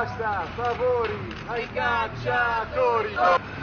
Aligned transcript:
Basta 0.00 0.46
favori 0.56 1.12
ai 1.44 1.68
cacciatori! 1.74 3.12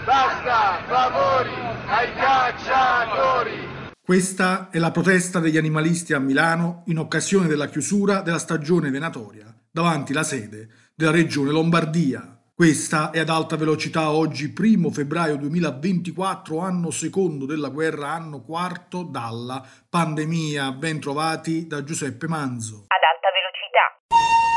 Basta 0.06 0.84
favori 0.86 1.50
ai 1.88 2.14
cacciatori! 2.14 3.68
Questa 4.00 4.70
è 4.70 4.78
la 4.78 4.92
protesta 4.92 5.40
degli 5.40 5.58
animalisti 5.58 6.14
a 6.14 6.20
Milano 6.20 6.84
in 6.86 7.00
occasione 7.00 7.48
della 7.48 7.66
chiusura 7.66 8.22
della 8.22 8.38
stagione 8.38 8.92
venatoria 8.92 9.52
davanti 9.72 10.14
la 10.14 10.22
sede 10.22 10.70
della 10.94 11.10
regione 11.10 11.50
Lombardia. 11.50 12.40
Questa 12.54 13.10
è 13.10 13.18
ad 13.18 13.30
alta 13.30 13.56
velocità 13.56 14.12
oggi, 14.12 14.54
primo 14.54 14.92
febbraio 14.92 15.38
2024, 15.38 16.60
anno 16.60 16.92
secondo 16.92 17.48
della 17.48 17.70
guerra, 17.70 18.12
anno 18.12 18.44
quarto 18.44 19.02
dalla 19.02 19.66
pandemia. 19.90 20.72
Ben 20.74 21.00
trovati 21.00 21.66
da 21.66 21.84
Giuseppe 21.84 22.28
Manzo. 22.28 22.86
Ad 22.90 23.02
alta 23.02 23.28
velocità. 23.34 24.57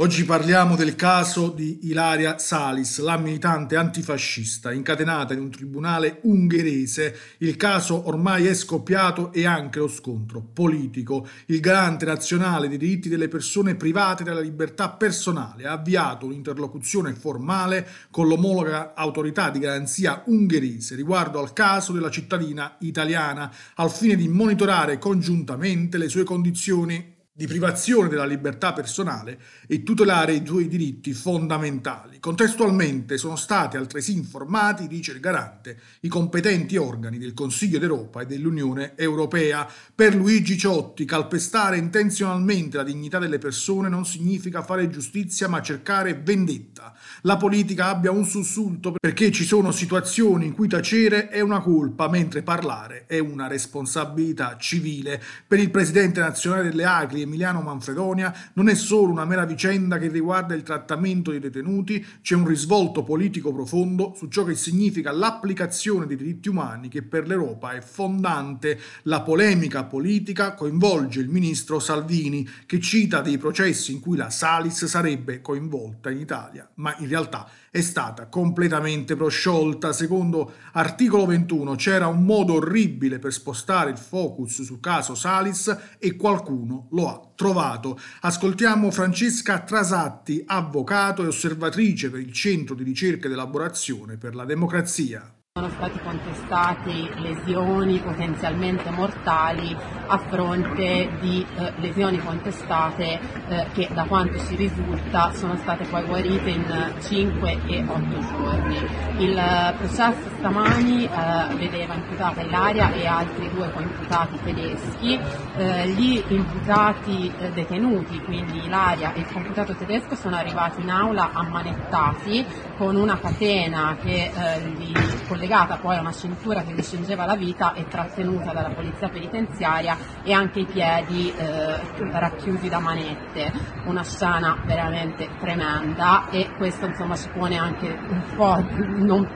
Oggi 0.00 0.24
parliamo 0.24 0.76
del 0.76 0.96
caso 0.96 1.50
di 1.50 1.80
Ilaria 1.82 2.38
Salis, 2.38 3.00
la 3.00 3.18
militante 3.18 3.76
antifascista 3.76 4.72
incatenata 4.72 5.34
in 5.34 5.40
un 5.40 5.50
tribunale 5.50 6.20
ungherese. 6.22 7.14
Il 7.40 7.56
caso 7.56 8.08
ormai 8.08 8.46
è 8.46 8.54
scoppiato 8.54 9.30
e 9.30 9.44
anche 9.44 9.78
lo 9.78 9.88
scontro 9.88 10.40
politico. 10.40 11.28
Il 11.48 11.60
garante 11.60 12.06
nazionale 12.06 12.68
dei 12.68 12.78
diritti 12.78 13.10
delle 13.10 13.28
persone 13.28 13.74
private 13.74 14.24
della 14.24 14.40
libertà 14.40 14.88
personale 14.88 15.66
ha 15.66 15.72
avviato 15.72 16.24
un'interlocuzione 16.24 17.12
formale 17.12 17.86
con 18.10 18.26
l'omologa 18.26 18.94
autorità 18.94 19.50
di 19.50 19.58
garanzia 19.58 20.22
ungherese 20.24 20.94
riguardo 20.94 21.38
al 21.38 21.52
caso 21.52 21.92
della 21.92 22.10
cittadina 22.10 22.76
italiana, 22.78 23.52
al 23.74 23.90
fine 23.90 24.16
di 24.16 24.28
monitorare 24.28 24.98
congiuntamente 24.98 25.98
le 25.98 26.08
sue 26.08 26.24
condizioni 26.24 27.18
di 27.32 27.46
privazione 27.46 28.08
della 28.08 28.26
libertà 28.26 28.72
personale 28.72 29.38
e 29.68 29.84
tutelare 29.84 30.34
i 30.34 30.42
suoi 30.44 30.66
diritti 30.66 31.14
fondamentali. 31.14 32.18
Contestualmente 32.18 33.16
sono 33.18 33.36
stati 33.36 33.76
altresì 33.76 34.14
informati, 34.14 34.88
dice 34.88 35.12
il 35.12 35.20
garante, 35.20 35.78
i 36.00 36.08
competenti 36.08 36.76
organi 36.76 37.18
del 37.18 37.32
Consiglio 37.32 37.78
d'Europa 37.78 38.22
e 38.22 38.26
dell'Unione 38.26 38.96
Europea. 38.96 39.66
Per 39.94 40.14
Luigi 40.14 40.58
Ciotti, 40.58 41.04
calpestare 41.04 41.78
intenzionalmente 41.78 42.76
la 42.76 42.82
dignità 42.82 43.20
delle 43.20 43.38
persone 43.38 43.88
non 43.88 44.04
significa 44.04 44.62
fare 44.62 44.90
giustizia 44.90 45.48
ma 45.48 45.62
cercare 45.62 46.14
vendetta. 46.14 46.94
La 47.22 47.36
politica 47.36 47.86
abbia 47.86 48.10
un 48.10 48.24
sussulto 48.24 48.92
perché 48.92 49.30
ci 49.30 49.44
sono 49.44 49.70
situazioni 49.70 50.46
in 50.46 50.52
cui 50.52 50.68
tacere 50.68 51.28
è 51.28 51.40
una 51.40 51.60
colpa, 51.60 52.08
mentre 52.08 52.42
parlare 52.42 53.04
è 53.06 53.18
una 53.18 53.46
responsabilità 53.46 54.56
civile. 54.58 55.22
Per 55.46 55.60
il 55.60 55.70
presidente 55.70 56.20
nazionale 56.20 56.64
delle 56.64 56.84
Agri, 56.84 57.19
Emiliano 57.22 57.60
Manfredonia 57.60 58.34
non 58.54 58.68
è 58.68 58.74
solo 58.74 59.12
una 59.12 59.24
mera 59.24 59.44
vicenda 59.44 59.98
che 59.98 60.08
riguarda 60.08 60.54
il 60.54 60.62
trattamento 60.62 61.30
dei 61.30 61.40
detenuti, 61.40 62.04
c'è 62.22 62.34
un 62.34 62.46
risvolto 62.46 63.02
politico 63.02 63.52
profondo 63.52 64.14
su 64.16 64.28
ciò 64.28 64.44
che 64.44 64.54
significa 64.54 65.12
l'applicazione 65.12 66.06
dei 66.06 66.16
diritti 66.16 66.48
umani 66.48 66.88
che 66.88 67.02
per 67.02 67.26
l'Europa 67.26 67.72
è 67.72 67.80
fondante. 67.80 68.78
La 69.02 69.22
polemica 69.22 69.84
politica 69.84 70.54
coinvolge 70.54 71.20
il 71.20 71.28
ministro 71.28 71.78
Salvini 71.78 72.48
che 72.66 72.80
cita 72.80 73.20
dei 73.20 73.38
processi 73.38 73.92
in 73.92 74.00
cui 74.00 74.16
la 74.16 74.30
Salis 74.30 74.84
sarebbe 74.84 75.40
coinvolta 75.40 76.10
in 76.10 76.18
Italia, 76.18 76.68
ma 76.74 76.94
in 76.98 77.08
realtà 77.08 77.48
è 77.70 77.80
stata 77.80 78.26
completamente 78.26 79.14
prosciolta. 79.14 79.92
Secondo 79.92 80.54
articolo 80.72 81.26
21 81.26 81.74
c'era 81.76 82.08
un 82.08 82.24
modo 82.24 82.54
orribile 82.54 83.18
per 83.18 83.32
spostare 83.32 83.90
il 83.90 83.98
focus 83.98 84.62
sul 84.62 84.80
caso 84.80 85.14
Salis 85.14 85.76
e 85.98 86.16
qualcuno 86.16 86.88
lo 86.90 87.08
ha 87.08 87.09
trovato. 87.34 87.98
Ascoltiamo 88.20 88.90
Francesca 88.90 89.60
Trasatti, 89.60 90.42
avvocato 90.46 91.22
e 91.22 91.26
osservatrice 91.26 92.10
per 92.10 92.20
il 92.20 92.32
Centro 92.32 92.74
di 92.74 92.84
ricerca 92.84 93.26
ed 93.26 93.32
elaborazione 93.32 94.16
per 94.16 94.34
la 94.34 94.44
democrazia. 94.44 95.34
Sono 95.52 95.70
stati 95.70 95.98
contestati 95.98 97.10
lesioni 97.20 97.98
potenzialmente 97.98 98.88
mortali 98.90 99.76
a 100.10 100.18
fronte 100.18 101.08
di 101.20 101.46
eh, 101.56 101.72
lesioni 101.76 102.18
contestate 102.18 103.20
eh, 103.48 103.66
che 103.72 103.88
da 103.92 104.04
quanto 104.04 104.38
si 104.38 104.56
risulta 104.56 105.32
sono 105.34 105.56
state 105.56 105.84
poi 105.84 106.04
guarite 106.04 106.50
in 106.50 106.94
5 107.00 107.60
e 107.66 107.84
8 107.86 108.00
giorni. 108.18 108.76
Il 109.18 109.38
eh, 109.38 109.74
processo 109.78 110.28
stamani 110.38 111.04
eh, 111.04 111.54
vedeva 111.54 111.94
imputata 111.94 112.40
Ilaria 112.40 112.92
e 112.92 113.06
altri 113.06 113.48
due 113.54 113.70
coimputati 113.70 114.38
tedeschi. 114.42 115.20
Eh, 115.56 115.88
gli 115.90 116.22
imputati 116.28 117.32
eh, 117.38 117.50
detenuti, 117.52 118.18
quindi 118.20 118.64
Ilaria 118.64 119.12
e 119.12 119.20
il 119.20 119.32
computato 119.32 119.74
tedesco, 119.74 120.16
sono 120.16 120.34
arrivati 120.34 120.80
in 120.80 120.90
aula 120.90 121.30
ammanettati 121.32 122.44
con 122.76 122.96
una 122.96 123.18
catena 123.18 123.96
che 124.02 124.30
li 124.76 124.92
collegata 125.28 125.76
poi 125.76 125.96
a 125.96 126.00
una 126.00 126.12
cintura 126.12 126.62
che 126.62 126.74
restringeva 126.74 127.24
la 127.24 127.36
vita 127.36 127.74
e 127.74 127.86
trattenuta 127.86 128.52
dalla 128.52 128.70
polizia 128.70 129.08
penitenziaria 129.08 129.96
e 130.22 130.32
anche 130.32 130.60
i 130.60 130.66
piedi 130.66 131.32
eh, 131.36 131.80
racchiusi 132.12 132.68
da 132.68 132.78
manette, 132.78 133.52
una 133.84 134.04
scena 134.04 134.56
veramente 134.64 135.28
tremenda 135.40 136.28
e 136.30 136.50
questo 136.56 136.86
insomma 136.86 137.16
ci 137.16 137.28
pone 137.30 137.56
anche 137.56 137.86
un 137.86 138.22
po' 138.36 138.64
non 138.96 139.28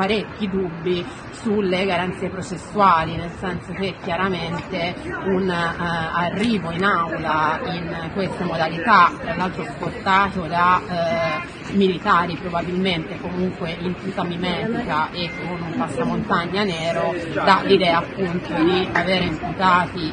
parecchi 0.00 0.48
dubbi 0.48 1.04
sulle 1.32 1.84
garanzie 1.84 2.30
processuali, 2.30 3.16
nel 3.16 3.30
senso 3.38 3.72
che 3.74 3.96
chiaramente 4.02 4.94
un 5.26 5.46
uh, 5.46 6.16
arrivo 6.16 6.70
in 6.70 6.84
aula 6.84 7.60
in 7.64 8.10
queste 8.14 8.44
modalità, 8.44 9.10
tra 9.20 9.36
l'altro 9.36 9.62
sportato 9.64 10.46
da 10.46 10.80
uh, 10.82 11.59
militari 11.72 12.36
probabilmente 12.36 13.18
comunque 13.20 13.76
in 13.80 13.94
tuta 13.94 14.24
mimetica 14.24 15.10
e 15.12 15.30
con 15.38 15.60
un 15.60 15.74
passamontagna 15.76 16.64
nero, 16.64 17.14
dà 17.34 17.62
l'idea 17.64 17.98
appunto 17.98 18.52
di 18.54 18.88
avere 18.92 19.24
imputati 19.24 20.10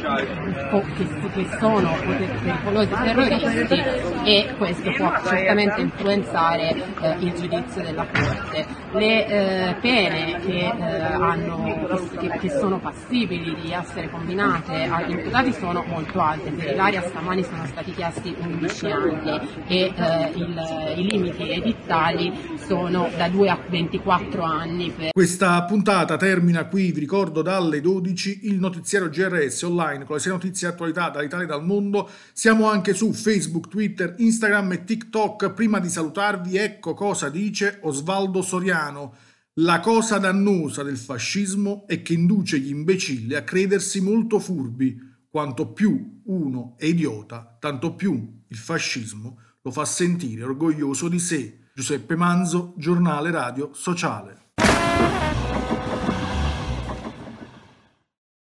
che, 1.34 1.47
sono 1.59 1.96
pericolosi 2.06 2.90
terroristi 2.90 3.84
e 4.23 4.53
questo 4.57 4.91
può 4.91 5.12
certamente 5.25 5.81
influenzare 5.81 6.75
uh, 7.00 7.23
il 7.23 7.34
giudizio 7.34 7.81
della 7.81 8.06
Corte. 8.12 8.66
Le, 8.91 9.75
pene 9.81 10.40
che, 10.46 10.73
eh, 10.78 11.01
hanno, 11.13 11.88
che, 12.19 12.29
che, 12.40 12.50
sono 12.50 12.79
passibili 12.79 13.56
di 13.62 13.72
essere 13.72 14.09
combinate 14.09 14.84
agli 14.84 15.12
imputati 15.12 15.53
sono 15.53 15.84
molto 15.88 16.19
alte. 16.19 16.51
Per 16.51 16.72
Ilaria 16.72 17.01
stamani 17.01 17.44
sono 17.44 17.66
stati 17.66 17.91
chiesti 17.94 18.35
11 18.38 18.85
anni 18.91 19.40
e 19.67 19.94
eh, 19.96 20.31
il, 20.35 20.94
i 20.97 21.09
limiti 21.09 21.47
edittali 21.50 22.31
sono 22.68 23.09
da 23.16 23.30
2 23.30 23.50
a 23.50 23.59
24 23.69 24.41
anni. 24.41 24.91
Per... 24.91 25.12
Questa 25.12 25.63
puntata 25.63 26.18
termina 26.18 26.66
qui, 26.66 26.91
vi 26.91 27.00
ricordo 27.00 27.41
dalle 27.41 27.81
12 27.81 28.47
il 28.47 28.59
notiziario 28.59 29.09
GRS 29.09 29.62
online 29.63 30.03
con 30.03 30.16
le 30.16 30.22
6 30.22 30.31
notizie 30.31 30.68
attualità 30.68 31.09
dall'Italia 31.09 31.46
e 31.46 31.47
dal 31.47 31.66
mondo. 31.66 32.09
Siamo 32.34 32.69
anche 32.69 32.94
su 32.94 33.13
Facebook, 33.13 33.68
Twitter, 33.68 34.16
Instagram 34.18 34.74
e 34.74 34.84
TikTok. 34.84 35.52
Prima 35.52 35.80
di 35.80 35.90
salutarvi 35.90 36.58
ecco 36.58 36.94
cosa 36.94 37.30
dice 37.30 37.79
Osvaldo 37.81 38.41
Soriano. 38.41 39.16
La 39.59 39.79
cosa 39.79 40.19
dannosa 40.19 40.84
del 40.84 40.97
fascismo 40.97 41.85
è 41.88 42.03
che 42.03 42.14
induce 42.14 42.59
gli 42.59 42.69
imbecilli 42.69 43.34
a 43.34 43.44
credersi 43.44 44.02
molto 44.02 44.40
furbi. 44.40 45.16
Quanto 45.29 45.72
più 45.72 46.22
uno 46.25 46.75
è 46.78 46.85
idiota, 46.85 47.58
tanto 47.59 47.96
più 47.96 48.44
il 48.47 48.58
fascismo 48.58 49.40
lo 49.67 49.72
fa 49.72 49.83
sentire 49.83 50.44
orgoglioso 50.44 51.09
di 51.09 51.19
sé. 51.19 51.59
Giuseppe 51.73 52.16
Manzo, 52.16 52.73
giornale 52.78 53.31
radio 53.31 53.72
sociale. 53.73 54.47